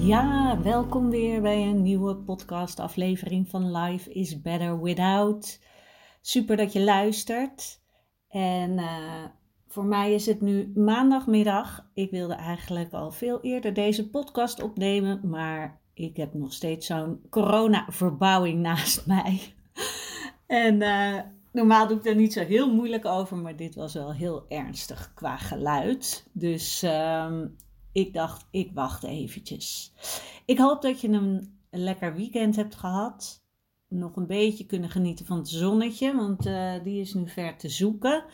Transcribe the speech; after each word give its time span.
Ja, 0.00 0.58
welkom 0.62 1.10
weer 1.10 1.40
bij 1.40 1.62
een 1.62 1.82
nieuwe 1.82 2.16
podcastaflevering 2.16 3.48
van 3.48 3.76
Life 3.76 4.12
is 4.12 4.40
Better 4.40 4.82
Without. 4.82 5.60
Super 6.20 6.56
dat 6.56 6.72
je 6.72 6.80
luistert. 6.80 7.80
En 8.28 8.70
uh, 8.70 9.24
voor 9.68 9.84
mij 9.84 10.14
is 10.14 10.26
het 10.26 10.40
nu 10.40 10.72
maandagmiddag. 10.74 11.86
Ik 11.94 12.10
wilde 12.10 12.34
eigenlijk 12.34 12.92
al 12.92 13.10
veel 13.10 13.40
eerder 13.40 13.74
deze 13.74 14.10
podcast 14.10 14.62
opnemen, 14.62 15.20
maar 15.28 15.80
ik 15.94 16.16
heb 16.16 16.34
nog 16.34 16.52
steeds 16.52 16.86
zo'n 16.86 17.20
corona-verbouwing 17.30 18.60
naast 18.60 19.06
mij. 19.06 19.40
en 20.46 20.80
uh, 20.80 21.20
normaal 21.52 21.86
doe 21.86 21.96
ik 21.96 22.04
daar 22.04 22.16
niet 22.16 22.32
zo 22.32 22.44
heel 22.44 22.74
moeilijk 22.74 23.04
over, 23.04 23.36
maar 23.36 23.56
dit 23.56 23.74
was 23.74 23.94
wel 23.94 24.12
heel 24.12 24.44
ernstig 24.48 25.12
qua 25.14 25.36
geluid. 25.36 26.26
Dus 26.32 26.82
um, 26.82 27.56
ik 27.92 28.14
dacht, 28.14 28.46
ik 28.50 28.70
wacht 28.74 29.02
eventjes. 29.02 29.92
Ik 30.44 30.58
hoop 30.58 30.82
dat 30.82 31.00
je 31.00 31.08
een 31.08 31.58
lekker 31.70 32.14
weekend 32.14 32.56
hebt 32.56 32.74
gehad. 32.74 33.44
Nog 33.88 34.16
een 34.16 34.26
beetje 34.26 34.66
kunnen 34.66 34.90
genieten 34.90 35.26
van 35.26 35.36
het 35.36 35.48
zonnetje, 35.48 36.16
want 36.16 36.46
uh, 36.46 36.72
die 36.82 37.00
is 37.00 37.14
nu 37.14 37.28
ver 37.28 37.56
te 37.56 37.68
zoeken. 37.68 38.24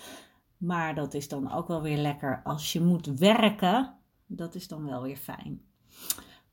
Maar 0.56 0.94
dat 0.94 1.14
is 1.14 1.28
dan 1.28 1.52
ook 1.52 1.68
wel 1.68 1.82
weer 1.82 1.98
lekker 1.98 2.40
als 2.44 2.72
je 2.72 2.80
moet 2.80 3.06
werken. 3.06 3.94
Dat 4.26 4.54
is 4.54 4.68
dan 4.68 4.84
wel 4.84 5.02
weer 5.02 5.16
fijn. 5.16 5.60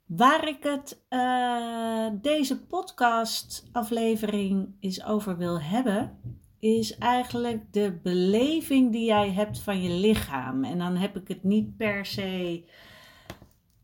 Waar 0.06 0.48
ik 0.48 0.64
het 0.64 1.04
uh, 1.10 2.08
deze 2.22 2.66
podcast-aflevering 2.66 4.76
is 4.80 5.06
over 5.06 5.38
wil 5.38 5.62
hebben, 5.62 6.20
is 6.64 6.98
eigenlijk 6.98 7.74
de 7.74 8.00
beleving 8.04 8.92
die 8.92 9.06
jij 9.06 9.32
hebt 9.32 9.60
van 9.60 9.82
je 9.82 9.90
lichaam. 9.90 10.64
En 10.64 10.78
dan 10.78 10.96
heb 10.96 11.16
ik 11.16 11.28
het 11.28 11.44
niet 11.44 11.78
per 11.78 12.06
se 12.06 12.64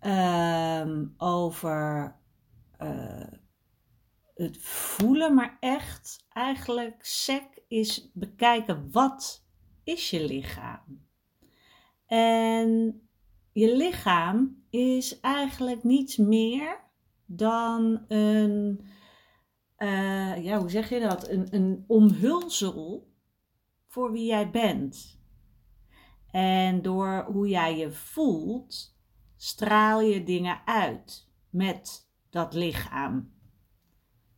um, 0.02 1.13
over 1.17 2.16
uh, 2.81 3.27
het 4.35 4.57
voelen, 4.61 5.33
maar 5.33 5.57
echt 5.59 6.25
eigenlijk 6.30 7.05
sec 7.05 7.44
is 7.67 8.11
bekijken 8.13 8.91
wat 8.91 9.45
is 9.83 10.09
je 10.09 10.25
lichaam. 10.25 11.07
En 12.05 13.02
je 13.52 13.75
lichaam 13.75 14.63
is 14.69 15.19
eigenlijk 15.19 15.83
niets 15.83 16.17
meer 16.17 16.80
dan 17.25 18.06
een, 18.07 18.81
uh, 19.79 20.44
ja, 20.44 20.59
hoe 20.59 20.69
zeg 20.69 20.90
je 20.90 21.00
dat? 21.00 21.29
Een, 21.29 21.47
een 21.51 21.84
omhulsel 21.88 23.07
voor 23.88 24.12
wie 24.12 24.25
jij 24.25 24.50
bent. 24.50 25.19
En 26.31 26.81
door 26.81 27.25
hoe 27.31 27.47
jij 27.47 27.78
je 27.78 27.91
voelt, 27.91 28.95
straal 29.38 30.01
je 30.01 30.23
dingen 30.23 30.62
uit 30.66 31.29
met 31.50 32.09
dat 32.29 32.53
lichaam. 32.53 33.31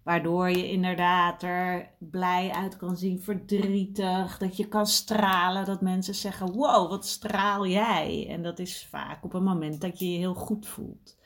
Waardoor 0.04 0.50
je 0.50 0.70
inderdaad 0.70 1.44
er 1.44 1.96
blij 2.00 2.52
uit 2.52 2.78
kan 2.78 2.98
zien, 2.98 3.22
verdrietig, 3.22 4.38
dat 4.38 4.58
je 4.58 4.68
kan 4.68 4.88
stralen, 4.88 5.66
dat 5.66 5.82
mensen 5.82 6.16
zeggen: 6.16 6.52
Wow, 6.52 6.90
wat 6.90 7.06
straal 7.06 7.68
jij? 7.68 8.28
En 8.30 8.44
dat 8.44 8.60
is 8.60 8.86
vaak 8.86 9.24
op 9.24 9.34
een 9.34 9.44
moment 9.44 9.82
dat 9.82 10.00
je 10.00 10.12
je 10.12 10.18
heel 10.18 10.34
goed 10.34 10.68
voelt. 10.68 11.18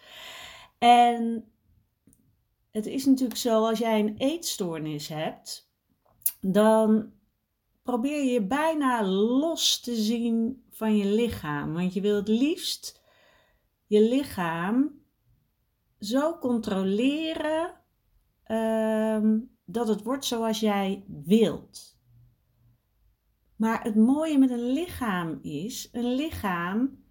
En 0.78 1.46
het 2.76 2.86
is 2.86 3.06
natuurlijk 3.06 3.40
zo, 3.40 3.66
als 3.66 3.80
jij 3.80 4.00
een 4.00 4.18
eetstoornis 4.18 5.08
hebt, 5.08 5.72
dan 6.42 7.12
probeer 7.84 8.24
je 8.24 8.42
bijna 8.42 9.04
los 9.08 9.80
te 9.80 9.96
zien 9.96 10.64
van 10.70 10.98
je 10.98 11.06
lichaam. 11.06 11.74
Want 11.74 11.94
je 11.94 12.02
wil 12.02 12.16
het 12.16 12.28
liefst 12.28 13.02
je 13.88 14.02
lichaam 14.02 15.02
zo 16.00 16.38
controleren 16.38 17.82
um, 18.48 19.58
dat 19.66 19.88
het 19.88 20.04
wordt 20.04 20.26
zoals 20.26 20.60
jij 20.60 21.04
wilt. 21.08 22.00
Maar 23.56 23.84
het 23.84 23.96
mooie 23.96 24.38
met 24.38 24.50
een 24.50 24.72
lichaam 24.72 25.40
is, 25.42 25.90
een 25.92 26.16
lichaam 26.16 27.04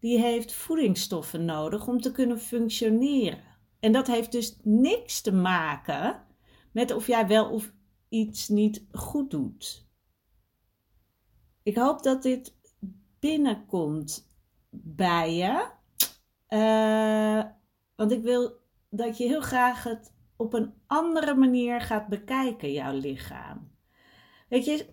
die 0.00 0.18
heeft 0.18 0.52
voedingsstoffen 0.52 1.44
nodig 1.44 1.86
om 1.86 2.00
te 2.00 2.12
kunnen 2.12 2.40
functioneren. 2.40 3.47
En 3.80 3.92
dat 3.92 4.06
heeft 4.06 4.32
dus 4.32 4.58
niks 4.62 5.20
te 5.20 5.32
maken 5.32 6.26
met 6.72 6.92
of 6.92 7.06
jij 7.06 7.26
wel 7.26 7.50
of 7.50 7.72
iets 8.08 8.48
niet 8.48 8.86
goed 8.92 9.30
doet. 9.30 9.86
Ik 11.62 11.76
hoop 11.76 12.02
dat 12.02 12.22
dit 12.22 12.56
binnenkomt 13.18 14.32
bij 14.70 15.34
je. 15.34 15.70
Uh, 16.48 17.44
want 17.94 18.12
ik 18.12 18.22
wil 18.22 18.60
dat 18.90 19.16
je 19.18 19.24
heel 19.24 19.40
graag 19.40 19.82
het 19.82 20.14
op 20.36 20.52
een 20.52 20.74
andere 20.86 21.34
manier 21.34 21.80
gaat 21.80 22.08
bekijken, 22.08 22.72
jouw 22.72 22.98
lichaam. 22.98 23.70
Weet 24.48 24.64
je, 24.64 24.86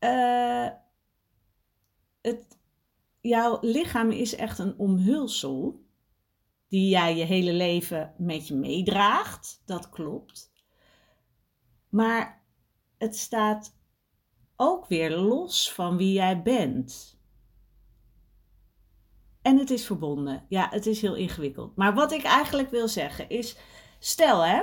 uh, 0.00 0.68
het, 2.20 2.58
jouw 3.20 3.58
lichaam 3.60 4.10
is 4.10 4.34
echt 4.34 4.58
een 4.58 4.78
omhulsel 4.78 5.86
die 6.68 6.88
jij 6.88 7.16
je 7.16 7.24
hele 7.24 7.52
leven 7.52 8.14
met 8.18 8.48
je 8.48 8.54
meedraagt. 8.54 9.62
Dat 9.64 9.88
klopt. 9.88 10.52
Maar 11.88 12.44
het 12.98 13.16
staat 13.16 13.76
ook 14.56 14.86
weer 14.86 15.16
los 15.16 15.72
van 15.72 15.96
wie 15.96 16.12
jij 16.12 16.42
bent. 16.42 17.20
En 19.42 19.58
het 19.58 19.70
is 19.70 19.86
verbonden. 19.86 20.44
Ja, 20.48 20.68
het 20.70 20.86
is 20.86 21.00
heel 21.00 21.14
ingewikkeld. 21.14 21.76
Maar 21.76 21.94
wat 21.94 22.12
ik 22.12 22.22
eigenlijk 22.22 22.70
wil 22.70 22.88
zeggen 22.88 23.28
is: 23.28 23.56
stel 23.98 24.44
hè, 24.44 24.62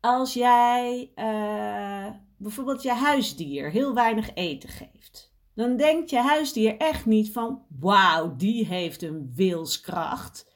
als 0.00 0.34
jij 0.34 1.12
uh, 1.14 2.16
bijvoorbeeld 2.36 2.82
je 2.82 2.92
huisdier 2.92 3.70
heel 3.70 3.94
weinig 3.94 4.34
eten 4.34 4.68
geeft, 4.68 5.34
dan 5.54 5.76
denkt 5.76 6.10
je 6.10 6.18
huisdier 6.18 6.76
echt 6.76 7.06
niet 7.06 7.32
van: 7.32 7.64
wauw, 7.80 8.36
die 8.36 8.66
heeft 8.66 9.02
een 9.02 9.32
wilskracht 9.34 10.49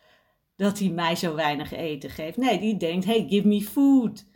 dat 0.64 0.78
hij 0.78 0.88
mij 0.88 1.16
zo 1.16 1.34
weinig 1.34 1.72
eten 1.72 2.10
geeft. 2.10 2.36
Nee, 2.36 2.58
die 2.58 2.76
denkt: 2.76 3.04
hey, 3.04 3.26
give 3.28 3.46
me 3.48 3.62
food. 3.62 4.26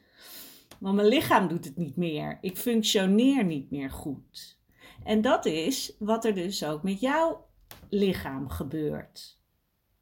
Want 0.78 0.96
mijn 0.96 1.08
lichaam 1.08 1.48
doet 1.48 1.64
het 1.64 1.76
niet 1.76 1.96
meer. 1.96 2.38
Ik 2.40 2.56
functioneer 2.56 3.44
niet 3.44 3.70
meer 3.70 3.90
goed. 3.90 4.58
En 5.04 5.20
dat 5.20 5.46
is 5.46 5.94
wat 5.98 6.24
er 6.24 6.34
dus 6.34 6.64
ook 6.64 6.82
met 6.82 7.00
jou 7.00 7.36
lichaam 7.88 8.48
gebeurt. 8.48 9.40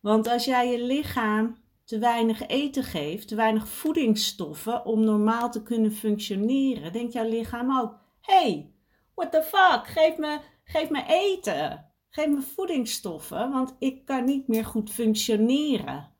Want 0.01 0.29
als 0.29 0.45
jij 0.45 0.71
je 0.71 0.83
lichaam 0.83 1.57
te 1.85 1.99
weinig 1.99 2.47
eten 2.47 2.85
geeft, 2.85 3.29
te 3.29 3.35
weinig 3.35 3.69
voedingsstoffen 3.69 4.85
om 4.85 5.05
normaal 5.05 5.51
te 5.51 5.63
kunnen 5.63 5.93
functioneren, 5.93 6.93
denkt 6.93 7.13
jouw 7.13 7.29
lichaam 7.29 7.79
ook: 7.79 7.99
hey, 8.21 8.71
what 9.15 9.33
the 9.33 9.43
fuck, 9.43 9.87
geef 9.87 10.17
me, 10.17 10.39
geef 10.65 10.91
me 10.91 11.05
eten, 11.09 11.91
geef 12.11 12.29
me 12.29 12.43
voedingsstoffen, 12.43 13.51
want 13.51 13.77
ik 13.79 14.05
kan 14.05 14.25
niet 14.25 14.49
meer 14.49 14.65
goed 14.65 14.91
functioneren. 14.91 16.15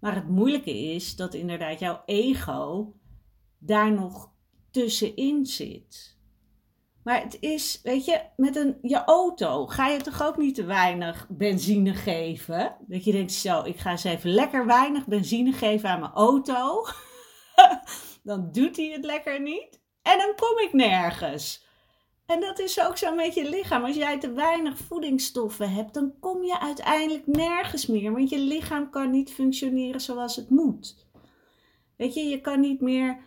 Maar 0.00 0.14
het 0.14 0.28
moeilijke 0.28 0.78
is 0.78 1.16
dat 1.16 1.34
inderdaad 1.34 1.78
jouw 1.78 2.02
ego 2.04 2.92
daar 3.58 3.92
nog 3.92 4.32
tussenin 4.70 5.46
zit. 5.46 6.18
Maar 7.02 7.22
het 7.22 7.36
is, 7.40 7.80
weet 7.82 8.04
je, 8.04 8.20
met 8.36 8.56
een, 8.56 8.78
je 8.82 9.04
auto 9.04 9.66
ga 9.66 9.88
je 9.88 10.00
toch 10.00 10.22
ook 10.22 10.36
niet 10.36 10.54
te 10.54 10.64
weinig 10.64 11.26
benzine 11.28 11.94
geven? 11.94 12.76
Dat 12.80 13.04
je 13.04 13.12
denkt, 13.12 13.32
zo, 13.32 13.62
ik 13.64 13.78
ga 13.78 13.90
eens 13.90 14.04
even 14.04 14.30
lekker 14.30 14.66
weinig 14.66 15.06
benzine 15.06 15.52
geven 15.52 15.88
aan 15.88 16.00
mijn 16.00 16.12
auto. 16.12 16.86
dan 18.22 18.52
doet 18.52 18.76
hij 18.76 18.86
het 18.86 19.04
lekker 19.04 19.40
niet. 19.40 19.80
En 20.02 20.18
dan 20.18 20.32
kom 20.36 20.58
ik 20.58 20.72
nergens. 20.72 21.68
En 22.30 22.40
dat 22.40 22.58
is 22.58 22.80
ook 22.86 22.96
zo 22.96 23.14
met 23.14 23.34
je 23.34 23.48
lichaam. 23.48 23.84
Als 23.84 23.96
jij 23.96 24.18
te 24.18 24.32
weinig 24.32 24.78
voedingsstoffen 24.78 25.72
hebt, 25.72 25.94
dan 25.94 26.14
kom 26.20 26.44
je 26.44 26.60
uiteindelijk 26.60 27.26
nergens 27.26 27.86
meer. 27.86 28.12
Want 28.12 28.30
je 28.30 28.38
lichaam 28.38 28.90
kan 28.90 29.10
niet 29.10 29.32
functioneren 29.32 30.00
zoals 30.00 30.36
het 30.36 30.50
moet. 30.50 31.06
Weet 31.96 32.14
je, 32.14 32.20
je 32.20 32.40
kan 32.40 32.60
niet 32.60 32.80
meer 32.80 33.18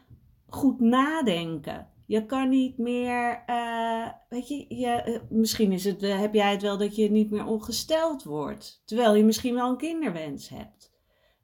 goed 0.48 0.80
nadenken. 0.80 1.90
Je 2.06 2.26
kan 2.26 2.50
niet 2.50 2.78
meer, 2.78 3.44
uh, 3.48 4.08
weet 4.30 4.48
je, 4.48 4.66
je 4.76 5.04
uh, 5.06 5.20
misschien 5.30 5.72
is 5.72 5.84
het, 5.84 6.04
uh, 6.04 6.20
heb 6.20 6.34
jij 6.34 6.52
het 6.52 6.62
wel 6.62 6.78
dat 6.78 6.96
je 6.96 7.12
niet 7.12 7.32
meer 7.32 7.46
ongesteld 7.46 8.24
wordt. 8.24 8.82
Terwijl 8.86 9.16
je 9.16 9.24
misschien 9.24 9.56
wel 9.56 9.70
een 9.70 9.78
kinderwens 9.78 10.50
hebt. 10.50 10.94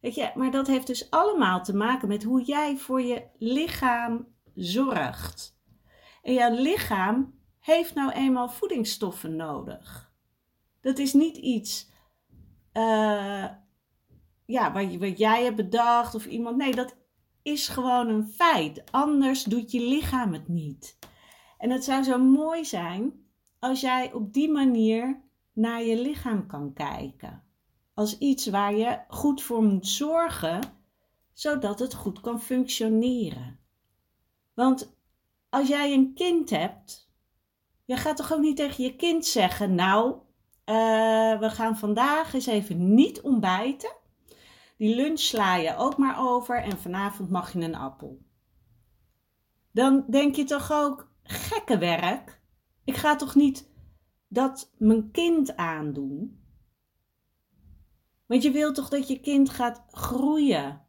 Weet 0.01 0.15
je, 0.15 0.31
maar 0.35 0.51
dat 0.51 0.67
heeft 0.67 0.87
dus 0.87 1.09
allemaal 1.09 1.63
te 1.63 1.75
maken 1.75 2.07
met 2.07 2.23
hoe 2.23 2.43
jij 2.43 2.77
voor 2.77 3.01
je 3.01 3.23
lichaam 3.37 4.27
zorgt. 4.55 5.57
En 6.21 6.33
jouw 6.33 6.53
lichaam 6.53 7.38
heeft 7.69 7.93
nou 7.95 8.11
eenmaal 8.11 8.49
voedingsstoffen 8.49 9.35
nodig. 9.35 10.13
Dat 10.81 10.97
is 10.97 11.13
niet 11.13 11.37
iets 11.37 11.91
ja, 14.45 14.71
wat, 14.73 14.95
wat 14.95 15.17
jij 15.17 15.43
hebt 15.43 15.55
bedacht 15.55 16.15
of 16.15 16.25
iemand. 16.25 16.57
Nee, 16.57 16.75
dat 16.75 16.97
is 17.41 17.67
gewoon 17.67 18.07
een 18.07 18.27
feit. 18.27 18.91
Anders 18.91 19.43
doet 19.43 19.71
je 19.71 19.81
lichaam 19.81 20.33
het 20.33 20.47
niet. 20.47 20.97
En 21.57 21.69
het 21.69 21.83
zou 21.83 22.03
zo 22.03 22.17
mooi 22.17 22.65
zijn 22.65 23.27
als 23.59 23.81
jij 23.81 24.13
op 24.13 24.33
die 24.33 24.49
manier 24.51 25.21
naar 25.53 25.83
je 25.83 26.01
lichaam 26.01 26.47
kan 26.47 26.73
kijken. 26.73 27.43
Als 27.93 28.17
iets 28.17 28.47
waar 28.47 28.75
je 28.75 28.99
goed 29.07 29.41
voor 29.41 29.63
moet 29.63 29.87
zorgen, 29.87 30.61
zodat 31.33 31.79
het 31.79 31.93
goed 31.93 32.21
kan 32.21 32.41
functioneren. 32.41 33.59
Want 34.53 34.97
als 35.49 35.67
jij 35.67 35.93
een 35.93 36.13
kind 36.13 36.49
hebt, 36.49 37.08
je 37.89 37.97
gaat 37.97 38.17
toch 38.17 38.33
ook 38.33 38.39
niet 38.39 38.57
tegen 38.57 38.83
je 38.83 38.95
kind 38.95 39.25
zeggen: 39.25 39.75
Nou, 39.75 40.13
uh, 40.65 41.39
we 41.39 41.49
gaan 41.49 41.77
vandaag 41.77 42.33
eens 42.33 42.45
even 42.45 42.93
niet 42.93 43.21
ontbijten. 43.21 43.95
Die 44.77 44.95
lunch 44.95 45.19
sla 45.19 45.55
je 45.55 45.75
ook 45.75 45.97
maar 45.97 46.19
over 46.19 46.63
en 46.63 46.77
vanavond 46.77 47.29
mag 47.29 47.53
je 47.53 47.59
een 47.59 47.75
appel. 47.75 48.21
Dan 49.71 50.05
denk 50.09 50.35
je 50.35 50.43
toch 50.43 50.71
ook, 50.71 51.11
gekke 51.23 51.77
werk. 51.77 52.41
Ik 52.83 52.95
ga 52.95 53.15
toch 53.15 53.35
niet 53.35 53.69
dat 54.27 54.73
mijn 54.77 55.11
kind 55.11 55.55
aandoen? 55.55 56.43
Want 58.25 58.43
je 58.43 58.51
wilt 58.51 58.75
toch 58.75 58.89
dat 58.89 59.07
je 59.07 59.19
kind 59.19 59.49
gaat 59.49 59.85
groeien 59.87 60.81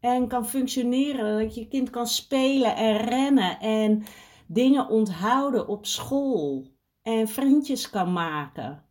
en 0.00 0.28
kan 0.28 0.46
functioneren, 0.46 1.42
dat 1.42 1.54
je 1.54 1.68
kind 1.68 1.90
kan 1.90 2.06
spelen 2.06 2.76
en 2.76 2.96
rennen 2.96 3.60
en 3.60 4.04
dingen 4.52 4.88
onthouden 4.88 5.68
op 5.68 5.86
school 5.86 6.66
en 7.02 7.28
vriendjes 7.28 7.90
kan 7.90 8.12
maken, 8.12 8.84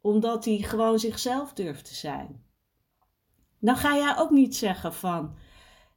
omdat 0.00 0.44
hij 0.44 0.58
gewoon 0.58 0.98
zichzelf 0.98 1.52
durft 1.52 1.84
te 1.84 1.94
zijn. 1.94 2.44
Dan 3.58 3.76
ga 3.76 3.96
jij 3.96 4.18
ook 4.18 4.30
niet 4.30 4.56
zeggen 4.56 4.94
van 4.94 5.34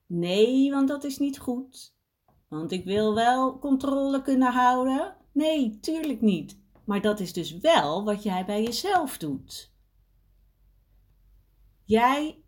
nee, 0.06 0.72
want 0.72 0.88
dat 0.88 1.04
is 1.04 1.18
niet 1.18 1.40
goed. 1.40 1.96
Want 2.48 2.72
ik 2.72 2.86
wil 2.86 3.16
wel 3.16 3.60
controle 3.60 4.22
kunnen 4.22 4.52
houden. 4.52 5.16
Nee, 5.32 5.80
tuurlijk 5.80 6.22
niet. 6.22 6.60
Maar 6.86 7.02
dat 7.02 7.20
is 7.20 7.34
dus 7.34 7.58
wel 7.58 8.04
wat 8.04 8.24
jij 8.24 8.46
bij 8.46 8.64
jezelf 8.64 9.18
doet. 9.18 9.72
Jij 11.84 12.42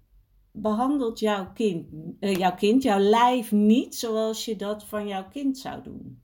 behandelt 0.52 1.20
jouw 1.20 1.52
kind, 1.54 1.88
uh, 2.20 2.36
jouw 2.36 2.56
kind, 2.56 2.84
jouw 2.84 3.00
lijf 3.00 3.52
niet 3.52 3.96
zoals 3.96 4.46
je 4.46 4.56
dat 4.56 4.86
van 4.86 5.08
jouw 5.08 5.28
kind 5.28 5.58
zou 5.58 5.84
doen. 5.84 6.24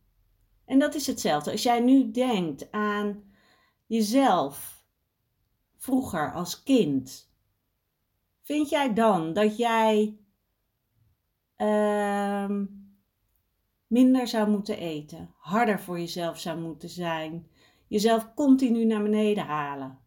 En 0.66 0.80
dat 0.80 0.96
is 0.96 1.08
hetzelfde. 1.08 1.52
Als 1.52 1.64
jij 1.64 1.80
nu 1.80 2.12
denkt 2.12 2.72
aan 2.72 3.24
jezelf 3.86 4.84
vroeger 5.78 6.34
als 6.34 6.64
kind, 6.64 7.34
Vind 8.46 8.70
jij 8.70 8.94
dan 8.94 9.34
dat 9.34 9.58
jij 9.58 10.18
uh, 11.58 12.60
minder 13.88 14.28
zou 14.28 14.50
moeten 14.50 14.78
eten, 14.78 15.34
harder 15.38 15.80
voor 15.80 16.00
jezelf 16.00 16.40
zou 16.40 16.60
moeten 16.60 16.90
zijn, 16.90 17.50
jezelf 17.88 18.34
continu 18.34 18.86
naar 18.86 19.04
beneden 19.04 19.46
halen? 19.46 20.00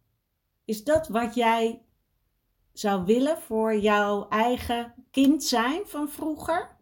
Is 0.64 0.84
dat 0.84 1.08
wat 1.08 1.34
jij 1.34 1.82
zou 2.72 3.04
willen 3.04 3.38
voor 3.38 3.76
jouw 3.76 4.28
eigen 4.28 4.94
kind 5.10 5.44
zijn 5.44 5.86
van 5.86 6.08
vroeger? 6.08 6.76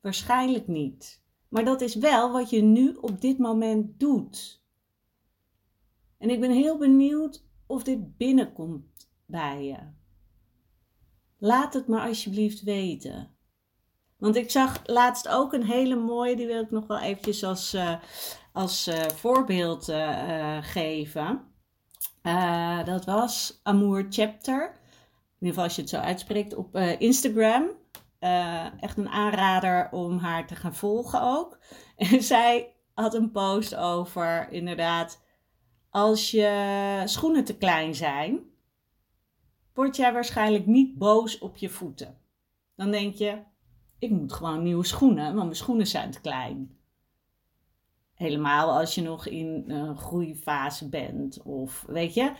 Waarschijnlijk 0.00 0.66
niet. 0.66 1.24
Maar 1.56 1.64
dat 1.64 1.80
is 1.80 1.94
wel 1.94 2.32
wat 2.32 2.50
je 2.50 2.62
nu 2.62 2.96
op 3.00 3.20
dit 3.20 3.38
moment 3.38 4.00
doet. 4.00 4.62
En 6.18 6.30
ik 6.30 6.40
ben 6.40 6.50
heel 6.50 6.78
benieuwd 6.78 7.44
of 7.66 7.82
dit 7.82 8.16
binnenkomt 8.16 9.10
bij 9.26 9.64
je. 9.64 9.76
Laat 11.38 11.74
het 11.74 11.86
maar 11.86 12.08
alsjeblieft 12.08 12.62
weten. 12.62 13.36
Want 14.16 14.36
ik 14.36 14.50
zag 14.50 14.82
laatst 14.84 15.28
ook 15.28 15.52
een 15.52 15.64
hele 15.64 15.96
mooie, 15.96 16.36
die 16.36 16.46
wil 16.46 16.62
ik 16.62 16.70
nog 16.70 16.86
wel 16.86 16.98
eventjes 16.98 17.44
als, 17.44 17.74
uh, 17.74 17.94
als 18.52 18.88
uh, 18.88 19.02
voorbeeld 19.02 19.88
uh, 19.88 20.58
geven. 20.60 21.42
dat 22.84 23.04
was 23.04 23.60
Amour 23.62 24.06
Chapter. 24.10 24.62
In 25.38 25.46
ieder 25.46 25.48
geval 25.48 25.64
als 25.64 25.74
je 25.74 25.80
het 25.80 25.90
zo 25.90 25.96
uitspreekt 25.96 26.54
op 26.54 26.76
Instagram. 26.98 27.70
Echt 28.80 28.98
een 28.98 29.08
aanrader 29.08 29.88
om 29.90 30.18
haar 30.18 30.46
te 30.46 30.56
gaan 30.56 30.74
volgen 30.74 31.22
ook. 31.22 31.58
En 31.96 32.22
zij 32.22 32.74
had 32.94 33.14
een 33.14 33.30
post 33.30 33.74
over 33.74 34.52
inderdaad, 34.52 35.22
als 35.90 36.30
je 36.30 37.02
schoenen 37.04 37.44
te 37.44 37.56
klein 37.56 37.94
zijn, 37.94 38.40
word 39.74 39.96
jij 39.96 40.12
waarschijnlijk 40.12 40.66
niet 40.66 40.98
boos 40.98 41.38
op 41.38 41.56
je 41.56 41.68
voeten. 41.68 42.18
Dan 42.74 42.90
denk 42.90 43.14
je, 43.14 43.38
ik 43.98 44.10
moet 44.10 44.32
gewoon 44.32 44.62
nieuwe 44.62 44.84
schoenen, 44.84 45.24
want 45.24 45.44
mijn 45.44 45.56
schoenen 45.56 45.86
zijn 45.86 46.10
te 46.10 46.20
klein. 46.20 46.78
Helemaal 48.14 48.78
als 48.78 48.94
je 48.94 49.02
nog 49.02 49.26
in 49.26 49.64
een 49.70 49.98
groeifase 49.98 50.88
bent 50.88 51.42
of 51.42 51.84
weet 51.88 52.14
je, 52.14 52.32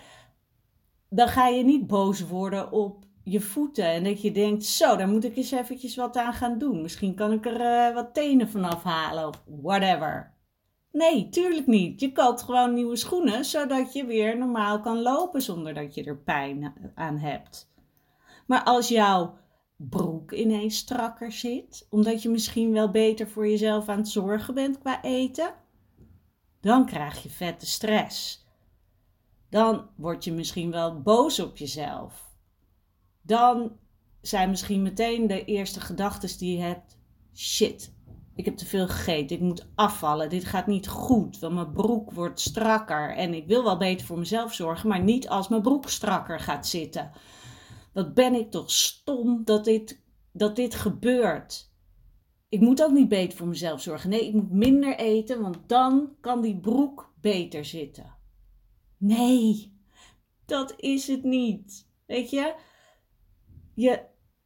dan 1.08 1.28
ga 1.28 1.46
je 1.46 1.64
niet 1.64 1.86
boos 1.86 2.20
worden 2.20 2.72
op 2.72 3.05
je 3.28 3.40
voeten 3.40 3.84
en 3.84 4.04
dat 4.04 4.22
je 4.22 4.32
denkt, 4.32 4.64
zo, 4.64 4.96
daar 4.96 5.08
moet 5.08 5.24
ik 5.24 5.36
eens 5.36 5.50
eventjes 5.50 5.96
wat 5.96 6.16
aan 6.16 6.32
gaan 6.32 6.58
doen. 6.58 6.82
Misschien 6.82 7.14
kan 7.14 7.32
ik 7.32 7.46
er 7.46 7.60
uh, 7.60 7.94
wat 7.94 8.14
tenen 8.14 8.48
vanaf 8.48 8.82
halen 8.82 9.28
of 9.28 9.42
whatever. 9.62 10.34
Nee, 10.92 11.28
tuurlijk 11.28 11.66
niet. 11.66 12.00
Je 12.00 12.12
koopt 12.12 12.42
gewoon 12.42 12.74
nieuwe 12.74 12.96
schoenen, 12.96 13.44
zodat 13.44 13.92
je 13.92 14.04
weer 14.04 14.38
normaal 14.38 14.80
kan 14.80 15.02
lopen 15.02 15.42
zonder 15.42 15.74
dat 15.74 15.94
je 15.94 16.04
er 16.04 16.18
pijn 16.18 16.74
aan 16.94 17.18
hebt. 17.18 17.72
Maar 18.46 18.62
als 18.62 18.88
jouw 18.88 19.38
broek 19.76 20.32
ineens 20.32 20.76
strakker 20.76 21.32
zit, 21.32 21.86
omdat 21.90 22.22
je 22.22 22.28
misschien 22.28 22.72
wel 22.72 22.90
beter 22.90 23.28
voor 23.28 23.48
jezelf 23.48 23.88
aan 23.88 23.98
het 23.98 24.08
zorgen 24.08 24.54
bent 24.54 24.78
qua 24.78 25.02
eten, 25.02 25.54
dan 26.60 26.86
krijg 26.86 27.22
je 27.22 27.30
vette 27.30 27.66
stress. 27.66 28.46
Dan 29.50 29.88
word 29.96 30.24
je 30.24 30.32
misschien 30.32 30.70
wel 30.70 31.02
boos 31.02 31.40
op 31.40 31.56
jezelf. 31.56 32.25
Dan 33.26 33.76
zijn 34.20 34.50
misschien 34.50 34.82
meteen 34.82 35.26
de 35.26 35.44
eerste 35.44 35.80
gedachten 35.80 36.38
die 36.38 36.56
je 36.56 36.62
hebt: 36.62 36.98
shit, 37.34 37.94
ik 38.34 38.44
heb 38.44 38.56
te 38.56 38.66
veel 38.66 38.88
gegeten, 38.88 39.36
ik 39.36 39.42
moet 39.42 39.68
afvallen, 39.74 40.28
dit 40.28 40.44
gaat 40.44 40.66
niet 40.66 40.88
goed, 40.88 41.38
want 41.38 41.54
mijn 41.54 41.72
broek 41.72 42.12
wordt 42.12 42.40
strakker 42.40 43.16
en 43.16 43.34
ik 43.34 43.46
wil 43.46 43.64
wel 43.64 43.76
beter 43.76 44.06
voor 44.06 44.18
mezelf 44.18 44.54
zorgen, 44.54 44.88
maar 44.88 45.02
niet 45.02 45.28
als 45.28 45.48
mijn 45.48 45.62
broek 45.62 45.88
strakker 45.88 46.40
gaat 46.40 46.66
zitten. 46.66 47.10
Wat 47.92 48.14
ben 48.14 48.34
ik 48.34 48.50
toch 48.50 48.70
stom 48.70 49.44
dat 49.44 49.64
dit, 49.64 50.02
dat 50.32 50.56
dit 50.56 50.74
gebeurt. 50.74 51.74
Ik 52.48 52.60
moet 52.60 52.82
ook 52.82 52.92
niet 52.92 53.08
beter 53.08 53.38
voor 53.38 53.48
mezelf 53.48 53.82
zorgen. 53.82 54.10
Nee, 54.10 54.26
ik 54.26 54.32
moet 54.32 54.50
minder 54.50 54.96
eten, 54.96 55.40
want 55.40 55.58
dan 55.66 56.16
kan 56.20 56.40
die 56.40 56.60
broek 56.60 57.12
beter 57.20 57.64
zitten. 57.64 58.14
Nee, 58.98 59.78
dat 60.46 60.74
is 60.76 61.06
het 61.06 61.22
niet. 61.22 61.88
Weet 62.06 62.30
je, 62.30 62.54
je 63.76 64.04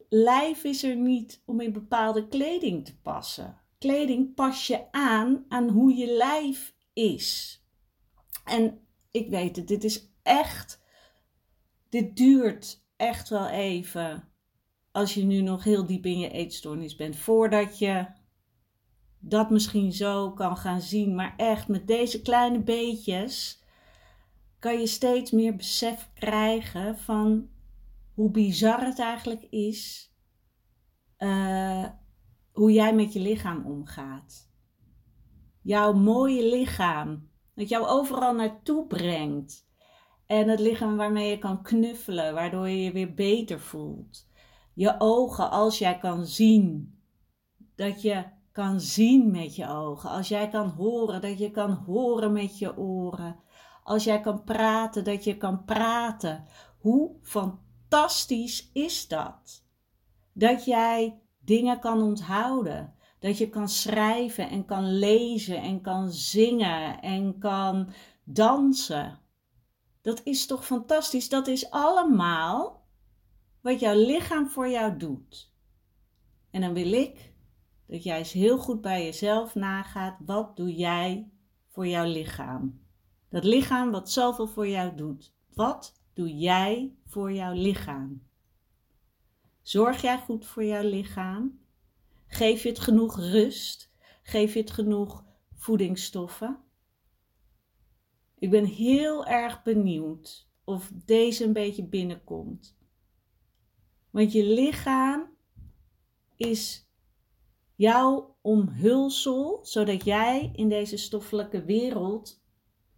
lijf 0.09 0.63
is 0.63 0.83
er 0.83 0.95
niet 0.95 1.41
om 1.45 1.61
in 1.61 1.73
bepaalde 1.73 2.27
kleding 2.27 2.85
te 2.85 2.99
passen 3.01 3.61
kleding 3.81 4.33
pas 4.33 4.67
je 4.67 4.91
aan 4.91 5.45
aan 5.47 5.69
hoe 5.69 5.95
je 5.95 6.07
lijf 6.07 6.75
is. 6.93 7.59
En 8.45 8.87
ik 9.11 9.29
weet 9.29 9.55
het, 9.55 9.67
dit 9.67 9.83
is 9.83 10.09
echt, 10.23 10.81
dit 11.89 12.15
duurt 12.15 12.85
echt 12.95 13.29
wel 13.29 13.47
even 13.47 14.29
als 14.91 15.13
je 15.13 15.23
nu 15.23 15.41
nog 15.41 15.63
heel 15.63 15.85
diep 15.85 16.05
in 16.05 16.19
je 16.19 16.29
eetstoornis 16.29 16.95
bent, 16.95 17.15
voordat 17.15 17.79
je 17.79 18.05
dat 19.19 19.49
misschien 19.49 19.93
zo 19.93 20.31
kan 20.31 20.57
gaan 20.57 20.81
zien. 20.81 21.15
Maar 21.15 21.33
echt 21.37 21.67
met 21.67 21.87
deze 21.87 22.21
kleine 22.21 22.59
beetjes 22.59 23.63
kan 24.59 24.79
je 24.79 24.87
steeds 24.87 25.31
meer 25.31 25.55
besef 25.55 26.09
krijgen 26.13 26.97
van 26.97 27.49
hoe 28.13 28.31
bizar 28.31 28.85
het 28.85 28.99
eigenlijk 28.99 29.43
is. 29.49 30.11
Uh, 31.17 31.85
hoe 32.51 32.71
jij 32.71 32.95
met 32.95 33.13
je 33.13 33.19
lichaam 33.19 33.65
omgaat. 33.65 34.49
Jouw 35.61 35.93
mooie 35.93 36.49
lichaam. 36.49 37.29
Dat 37.55 37.69
jou 37.69 37.87
overal 37.87 38.33
naartoe 38.33 38.87
brengt. 38.87 39.69
En 40.25 40.47
het 40.47 40.59
lichaam 40.59 40.97
waarmee 40.97 41.29
je 41.29 41.37
kan 41.37 41.61
knuffelen, 41.61 42.33
waardoor 42.33 42.69
je 42.69 42.83
je 42.83 42.91
weer 42.91 43.13
beter 43.13 43.59
voelt. 43.59 44.27
Je 44.73 44.95
ogen, 44.97 45.49
als 45.49 45.79
jij 45.79 45.97
kan 45.97 46.25
zien. 46.25 46.95
Dat 47.75 48.01
je 48.01 48.23
kan 48.51 48.79
zien 48.79 49.31
met 49.31 49.55
je 49.55 49.67
ogen. 49.67 50.09
Als 50.09 50.27
jij 50.27 50.49
kan 50.49 50.67
horen, 50.67 51.21
dat 51.21 51.39
je 51.39 51.51
kan 51.51 51.71
horen 51.71 52.31
met 52.31 52.59
je 52.59 52.77
oren. 52.77 53.39
Als 53.83 54.03
jij 54.03 54.21
kan 54.21 54.43
praten, 54.43 55.03
dat 55.03 55.23
je 55.23 55.37
kan 55.37 55.65
praten. 55.65 56.45
Hoe 56.79 57.15
fantastisch 57.21 57.69
is 58.73 59.07
dat? 59.07 59.63
Dat 60.33 60.65
jij 60.65 61.19
dingen 61.39 61.79
kan 61.79 62.01
onthouden. 62.01 62.95
Dat 63.19 63.37
je 63.37 63.49
kan 63.49 63.69
schrijven 63.69 64.49
en 64.49 64.65
kan 64.65 64.97
lezen 64.97 65.61
en 65.61 65.81
kan 65.81 66.11
zingen 66.11 67.01
en 67.01 67.37
kan 67.39 67.89
dansen. 68.23 69.19
Dat 70.01 70.21
is 70.23 70.45
toch 70.45 70.65
fantastisch? 70.65 71.29
Dat 71.29 71.47
is 71.47 71.69
allemaal 71.69 72.85
wat 73.61 73.79
jouw 73.79 73.95
lichaam 73.95 74.49
voor 74.49 74.69
jou 74.69 74.97
doet. 74.97 75.53
En 76.51 76.61
dan 76.61 76.73
wil 76.73 76.93
ik 76.93 77.33
dat 77.87 78.03
jij 78.03 78.17
eens 78.17 78.31
heel 78.31 78.57
goed 78.57 78.81
bij 78.81 79.03
jezelf 79.03 79.55
nagaat: 79.55 80.17
wat 80.25 80.55
doe 80.55 80.75
jij 80.75 81.31
voor 81.67 81.87
jouw 81.87 82.05
lichaam? 82.05 82.81
Dat 83.29 83.43
lichaam 83.43 83.91
wat 83.91 84.11
zoveel 84.11 84.47
voor 84.47 84.67
jou 84.67 84.95
doet. 84.95 85.33
Wat 85.53 86.00
doe 86.13 86.37
jij 86.37 86.95
voor 87.05 87.33
jouw 87.33 87.53
lichaam? 87.53 88.21
Zorg 89.61 90.01
jij 90.01 90.19
goed 90.19 90.45
voor 90.45 90.63
jouw 90.63 90.83
lichaam? 90.83 91.59
Geef 92.27 92.63
je 92.63 92.69
het 92.69 92.79
genoeg 92.79 93.17
rust? 93.19 93.91
Geef 94.23 94.53
je 94.53 94.59
het 94.59 94.71
genoeg 94.71 95.23
voedingsstoffen? 95.55 96.59
Ik 98.39 98.49
ben 98.49 98.65
heel 98.65 99.25
erg 99.25 99.63
benieuwd 99.63 100.47
of 100.63 100.91
deze 101.05 101.43
een 101.43 101.53
beetje 101.53 101.83
binnenkomt. 101.83 102.77
Want 104.09 104.31
je 104.31 104.43
lichaam 104.43 105.29
is 106.35 106.89
jouw 107.75 108.35
omhulsel, 108.41 109.59
zodat 109.61 110.03
jij 110.05 110.51
in 110.55 110.69
deze 110.69 110.97
stoffelijke 110.97 111.63
wereld 111.63 112.40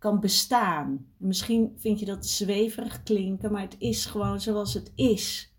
kan 0.04 0.20
bestaan. 0.20 1.08
Misschien 1.18 1.74
vind 1.78 2.00
je 2.00 2.06
dat 2.06 2.26
zweverig 2.26 3.04
klinken, 3.04 3.52
maar 3.52 3.62
het 3.62 3.76
is 3.80 4.06
gewoon 4.06 4.42
zoals 4.42 4.74
het 4.74 4.92
is. 4.96 5.54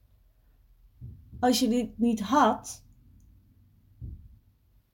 Als 1.41 1.61
je 1.61 1.69
dit 1.69 1.99
niet 1.99 2.21
had, 2.21 2.85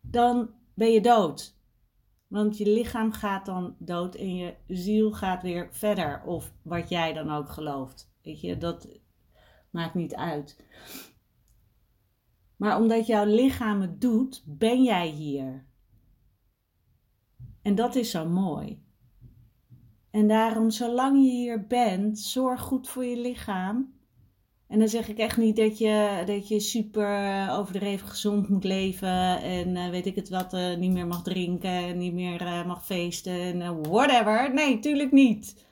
dan 0.01 0.51
ben 0.75 0.93
je 0.93 1.01
dood. 1.01 1.59
Want 2.27 2.59
je 2.59 2.67
lichaam 2.67 3.13
gaat 3.13 3.47
dan 3.47 3.77
dood 3.79 4.15
en 4.15 4.35
je 4.35 4.55
ziel 4.67 5.13
gaat 5.13 5.43
weer 5.43 5.69
verder. 5.71 6.23
Of 6.25 6.53
wat 6.63 6.89
jij 6.89 7.13
dan 7.13 7.31
ook 7.31 7.49
gelooft. 7.49 8.13
Weet 8.23 8.41
je, 8.41 8.57
dat 8.57 8.89
maakt 9.71 9.95
niet 9.95 10.15
uit. 10.15 10.65
Maar 12.57 12.81
omdat 12.81 13.07
jouw 13.07 13.25
lichaam 13.25 13.81
het 13.81 14.01
doet, 14.01 14.43
ben 14.47 14.83
jij 14.83 15.09
hier. 15.09 15.67
En 17.63 17.75
dat 17.75 17.95
is 17.95 18.11
zo 18.11 18.29
mooi. 18.29 18.89
En 20.11 20.29
daarom, 20.29 20.71
zolang 20.71 21.17
je 21.17 21.31
hier 21.31 21.67
bent, 21.67 22.19
zorg 22.19 22.61
goed 22.61 22.89
voor 22.89 23.05
je 23.05 23.17
lichaam. 23.17 23.99
En 24.67 24.79
dan 24.79 24.89
zeg 24.89 25.09
ik 25.09 25.19
echt 25.19 25.37
niet 25.37 25.57
dat 25.57 25.79
je, 25.79 26.23
dat 26.27 26.49
je 26.49 26.61
super 26.61 27.49
overdreven 27.51 28.09
gezond 28.09 28.49
moet 28.49 28.65
leven 28.65 29.43
en 29.43 29.69
uh, 29.69 29.89
weet 29.89 30.07
ik 30.07 30.15
het 30.15 30.29
wat, 30.29 30.55
uh, 30.55 30.77
niet 30.77 30.93
meer 30.93 31.07
mag 31.07 31.23
drinken 31.23 31.71
en 31.71 31.99
niet 31.99 32.13
meer 32.13 32.65
mag 32.67 32.87
feesten 32.87 33.61
en 33.61 33.83
whatever. 33.83 34.55
Nee, 34.55 34.79
tuurlijk 34.79 35.13
niet. 35.13 35.65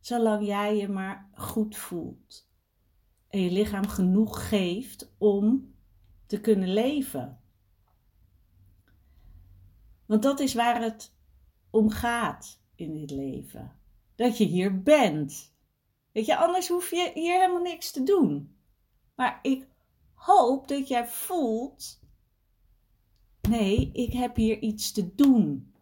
Zolang 0.00 0.46
jij 0.46 0.76
je 0.76 0.88
maar 0.88 1.30
goed 1.34 1.76
voelt 1.76 2.48
en 3.28 3.40
je 3.40 3.50
lichaam 3.50 3.88
genoeg 3.88 4.48
geeft 4.48 5.14
om 5.18 5.74
te 6.26 6.40
kunnen 6.40 6.72
leven. 6.72 7.40
Want 10.06 10.22
dat 10.22 10.40
is 10.40 10.54
waar 10.54 10.82
het 10.82 11.14
om 11.70 11.90
gaat 11.90 12.64
in 12.76 12.94
dit 12.94 13.10
leven. 13.10 13.72
Dat 14.14 14.38
je 14.38 14.44
hier 14.44 14.82
bent. 14.82 15.54
Weet 16.12 16.26
je, 16.26 16.36
anders 16.36 16.68
hoef 16.68 16.90
je 16.90 17.10
hier 17.14 17.34
helemaal 17.34 17.62
niks 17.62 17.90
te 17.90 18.02
doen. 18.02 18.56
Maar 19.14 19.38
ik 19.42 19.68
hoop 20.14 20.68
dat 20.68 20.88
jij 20.88 21.06
voelt: 21.06 22.00
nee, 23.48 23.90
ik 23.92 24.12
heb 24.12 24.36
hier 24.36 24.58
iets 24.58 24.92
te 24.92 25.14
doen. 25.14 25.74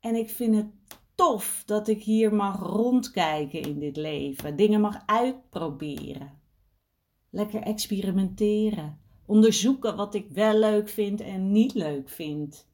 En 0.00 0.14
ik 0.14 0.30
vind 0.30 0.54
het 0.54 0.70
tof 1.14 1.62
dat 1.66 1.88
ik 1.88 2.02
hier 2.02 2.34
mag 2.34 2.58
rondkijken 2.58 3.62
in 3.62 3.78
dit 3.78 3.96
leven, 3.96 4.56
dingen 4.56 4.80
mag 4.80 5.02
uitproberen. 5.06 6.40
Lekker 7.30 7.62
experimenteren, 7.62 9.00
onderzoeken 9.26 9.96
wat 9.96 10.14
ik 10.14 10.28
wel 10.30 10.58
leuk 10.58 10.88
vind 10.88 11.20
en 11.20 11.52
niet 11.52 11.74
leuk 11.74 12.08
vind. 12.08 12.68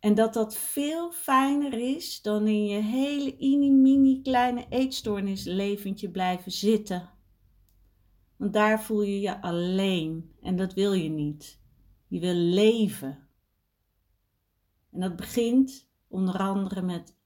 En 0.00 0.14
dat 0.14 0.34
dat 0.34 0.56
veel 0.56 1.10
fijner 1.12 1.72
is 1.72 2.22
dan 2.22 2.46
in 2.46 2.66
je 2.66 2.82
hele 2.82 3.36
mini 3.72 4.22
kleine 4.22 4.66
eetstoornisleventje 4.68 6.10
blijven 6.10 6.52
zitten. 6.52 7.10
Want 8.36 8.52
daar 8.52 8.82
voel 8.82 9.02
je 9.02 9.20
je 9.20 9.42
alleen 9.42 10.34
en 10.42 10.56
dat 10.56 10.74
wil 10.74 10.92
je 10.92 11.08
niet. 11.08 11.60
Je 12.08 12.20
wil 12.20 12.34
leven. 12.34 13.28
En 14.92 15.00
dat 15.00 15.16
begint 15.16 15.90
onder 16.08 16.38
andere 16.38 16.82
met 16.82 17.16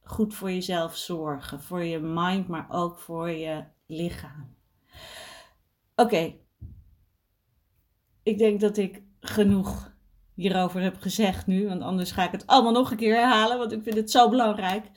goed 0.00 0.34
voor 0.34 0.50
jezelf 0.50 0.96
zorgen, 0.96 1.62
voor 1.62 1.84
je 1.84 1.98
mind, 1.98 2.48
maar 2.48 2.66
ook 2.70 2.98
voor 2.98 3.30
je 3.30 3.64
lichaam. 3.86 4.54
Oké, 5.94 6.34
ik 8.22 8.38
denk 8.38 8.60
dat 8.60 8.76
ik 8.76 9.02
genoeg 9.20 9.95
hierover 10.36 10.80
heb 10.80 10.96
gezegd 11.00 11.46
nu, 11.46 11.68
want 11.68 11.82
anders 11.82 12.10
ga 12.10 12.24
ik 12.24 12.32
het 12.32 12.46
allemaal 12.46 12.72
nog 12.72 12.90
een 12.90 12.96
keer 12.96 13.14
herhalen, 13.14 13.58
want 13.58 13.72
ik 13.72 13.82
vind 13.82 13.96
het 13.96 14.10
zo 14.10 14.28
belangrijk. 14.28 14.90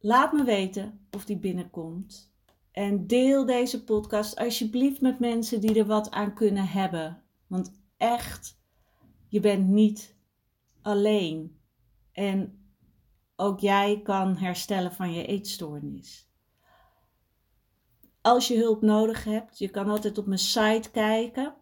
Laat 0.00 0.32
me 0.32 0.44
weten 0.44 1.06
of 1.10 1.24
die 1.24 1.38
binnenkomt. 1.38 2.34
En 2.72 3.06
deel 3.06 3.46
deze 3.46 3.84
podcast 3.84 4.36
alsjeblieft 4.36 5.00
met 5.00 5.18
mensen 5.18 5.60
die 5.60 5.78
er 5.78 5.86
wat 5.86 6.10
aan 6.10 6.34
kunnen 6.34 6.66
hebben. 6.66 7.22
Want 7.46 7.72
echt, 7.96 8.60
je 9.28 9.40
bent 9.40 9.68
niet 9.68 10.16
alleen. 10.82 11.60
En 12.12 12.66
ook 13.36 13.60
jij 13.60 14.00
kan 14.02 14.36
herstellen 14.36 14.92
van 14.92 15.12
je 15.12 15.26
eetstoornis. 15.26 16.30
Als 18.20 18.48
je 18.48 18.56
hulp 18.56 18.82
nodig 18.82 19.24
hebt, 19.24 19.58
je 19.58 19.68
kan 19.68 19.88
altijd 19.88 20.18
op 20.18 20.26
mijn 20.26 20.38
site 20.38 20.90
kijken. 20.90 21.54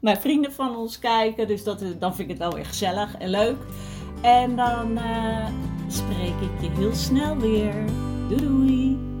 bij 0.00 0.16
vrienden 0.16 0.52
van 0.52 0.76
ons 0.76 0.98
kijken, 0.98 1.46
dus 1.46 1.64
dat, 1.64 1.84
dan 1.98 2.14
vind 2.14 2.18
ik 2.18 2.28
het 2.28 2.38
wel 2.38 2.52
weer 2.54 2.66
gezellig 2.66 3.16
en 3.16 3.28
leuk. 3.28 3.56
En 4.22 4.56
dan 4.56 4.98
uh, 4.98 5.46
spreek 5.88 6.40
ik 6.40 6.60
je 6.60 6.70
heel 6.70 6.94
snel 6.94 7.36
weer. 7.36 7.74
Doei 8.28 8.40
doei! 8.40 9.15